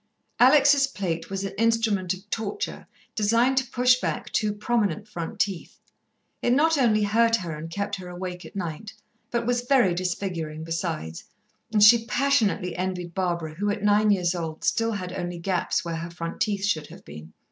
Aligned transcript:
Alex's 0.39 0.87
plate 0.87 1.29
was 1.29 1.43
an 1.43 1.53
instrument 1.59 2.11
of 2.11 2.27
torture 2.31 2.87
designed 3.13 3.55
to 3.55 3.69
push 3.69 4.01
back 4.01 4.31
two 4.31 4.51
prominent 4.51 5.07
front 5.07 5.39
teeth. 5.39 5.77
It 6.41 6.53
not 6.53 6.75
only 6.75 7.03
hurt 7.03 7.35
her 7.35 7.55
and 7.55 7.69
kept 7.69 7.97
her 7.97 8.07
awake 8.07 8.43
at 8.43 8.55
night, 8.55 8.93
but 9.29 9.45
was 9.45 9.61
very 9.61 9.93
disfiguring 9.93 10.63
besides, 10.63 11.25
and 11.71 11.83
she 11.83 12.07
passionately 12.07 12.75
envied 12.75 13.13
Barbara, 13.13 13.53
who 13.53 13.69
at 13.69 13.83
nine 13.83 14.09
years 14.09 14.33
old 14.33 14.63
still 14.63 14.93
had 14.93 15.13
only 15.13 15.37
gaps 15.37 15.85
where 15.85 15.97
her 15.97 16.09
front 16.09 16.41
teeth 16.41 16.65
should 16.65 16.87
have 16.87 17.05
been. 17.05 17.33